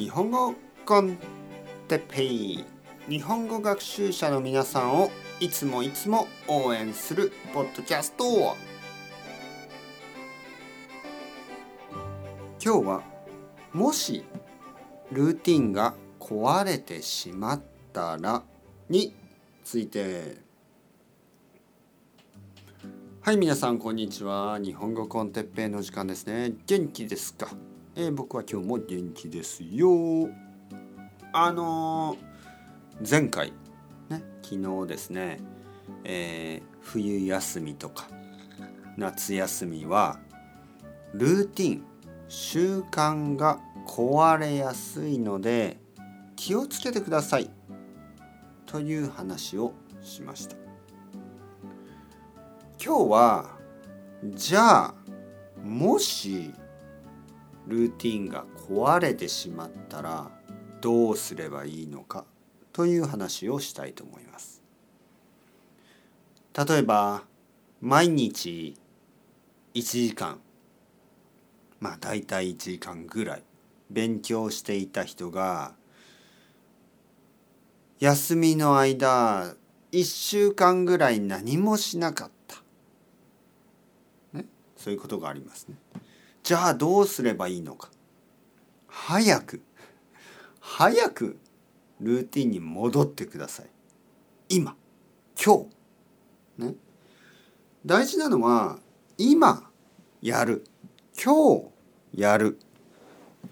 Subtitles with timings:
[0.00, 0.54] 日本語
[0.86, 1.18] コン
[1.86, 2.64] テッペイ
[3.06, 5.10] 日本語学習者の皆さんを
[5.40, 8.56] いつもいつも応援するポッドキャスト
[12.64, 13.02] 今日は
[13.74, 14.24] もし
[15.12, 17.62] ルーティンが壊れてしまっ
[17.92, 18.42] たら
[18.88, 19.14] に
[19.62, 20.38] ついて。
[23.20, 24.58] はい皆さんこんにちは。
[24.58, 26.54] 日本語コンテッペイの時間ですね。
[26.66, 27.48] 元気ですか、
[27.96, 30.28] えー、僕は今日も元気ですよ。
[31.32, 33.52] あのー、前回
[34.08, 35.40] ね昨日ですね、
[36.04, 38.08] えー、冬休みとか
[38.96, 40.20] 夏休みは
[41.14, 41.84] ルーティン
[42.28, 45.78] 習慣が壊れやすいので
[46.36, 47.50] 気をつけてください。
[48.66, 50.56] という話をしました。
[52.82, 53.50] 今日は
[54.24, 54.94] じゃあ
[55.64, 56.54] もし
[57.70, 60.30] ルーティンが壊れてしまったら
[60.80, 62.24] どうすればいいのか
[62.72, 64.62] という話をしたいと思います。
[66.68, 67.22] 例えば
[67.80, 68.76] 毎日
[69.74, 70.40] 1時間
[71.78, 73.42] まあ大体1時間ぐらい
[73.88, 75.74] 勉強していた人が
[78.00, 79.54] 休みの間
[79.92, 82.56] 1週間ぐらい何もしなかった、
[84.32, 85.76] ね、そういうことがありますね。
[86.42, 87.90] じゃあどうすればいいのか。
[88.88, 89.62] 早く
[90.60, 91.38] 早く
[92.00, 93.66] ルーティンに戻ってください。
[94.48, 94.76] 今
[95.42, 95.66] 今
[96.58, 96.66] 日。
[96.66, 96.74] ね。
[97.86, 98.78] 大事なのは
[99.16, 99.70] 今
[100.22, 100.64] やる。
[101.22, 101.58] 今
[102.14, 102.58] 日やる。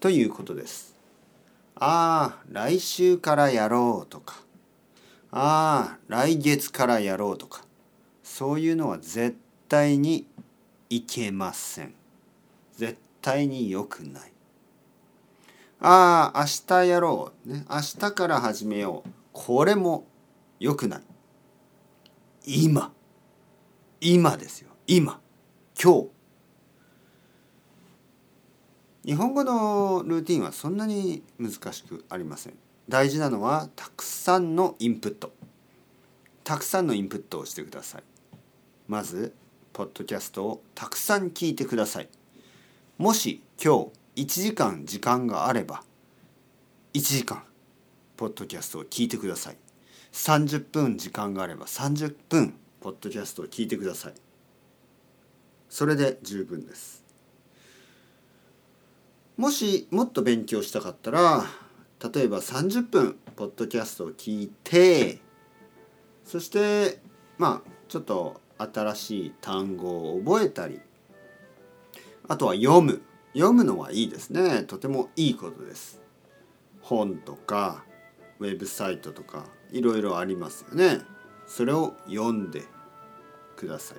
[0.00, 0.96] ということです。
[1.74, 4.36] ああ、来週からやろうとか、
[5.30, 7.64] ああ、来月からやろうとか、
[8.22, 9.36] そういうのは絶
[9.68, 10.26] 対に
[10.90, 11.94] いけません。
[12.80, 14.32] 絶対に良くない。
[15.80, 17.52] ああ、明日やろう。
[17.52, 19.10] ね、明日から始めよう。
[19.34, 20.06] これも
[20.58, 21.02] 良くない。
[22.46, 22.90] 今。
[24.00, 24.70] 今ですよ。
[24.86, 25.20] 今。
[25.78, 26.08] 今日。
[29.04, 32.54] 日本語のルーティンはそんなに難しくありません
[32.88, 35.32] 大事なのはたくさんのインプット
[36.44, 38.02] たくさんのインプットをしてください
[38.88, 39.34] まず
[39.72, 42.08] ポッドキャストをたくさん聞いてください
[43.00, 45.82] もし今日1時間時間があれば
[46.92, 47.42] 1時間
[48.18, 49.56] ポッドキャストを聞いてください。
[50.12, 54.12] 30分時間があれば30分ポッドキャストを聞いてください。
[55.70, 57.02] それで十分です。
[59.38, 61.44] もしもっと勉強したかったら
[62.12, 65.20] 例えば30分ポッドキャストを聞いて
[66.26, 67.00] そして
[67.38, 70.82] まあちょっと新しい単語を覚えたり
[72.30, 73.02] あとは読む。
[73.32, 74.62] 読むのはいいですね。
[74.62, 76.00] とてもいいことです。
[76.80, 77.84] 本とか
[78.38, 81.00] ウェブサイトとかいろいろありますよね。
[81.48, 82.62] それを読んで
[83.56, 83.98] ください。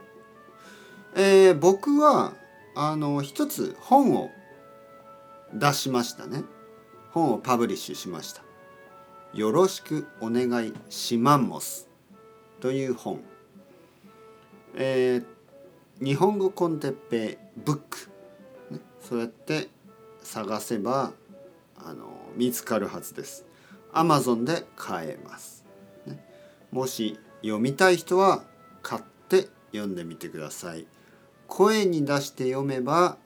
[1.15, 2.33] えー、僕は
[2.73, 4.29] あの一つ本を
[5.53, 6.45] 出しましたね。
[7.11, 8.43] 本をパブリッシュしました
[9.35, 11.89] 「よろしくお願いしマンモス」
[12.61, 13.21] という本。
[14.75, 18.10] えー、日本語コンテッペイブック、
[19.01, 19.67] そうやって
[20.23, 21.11] 探せば
[21.77, 23.45] あの見つかるはずです。
[23.93, 25.65] Amazon で買えます、
[26.05, 26.23] ね、
[26.71, 28.45] もし読みたい人は
[28.81, 30.87] 買って読んでみてください。
[31.47, 33.17] 声に出して読めば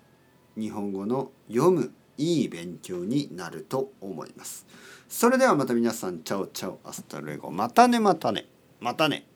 [0.57, 4.65] 日本語の読むいい勉強になると思います。
[5.07, 8.47] それではまた皆さん、 chao chao、 hasta luego、またねまたね、
[8.79, 9.27] またね。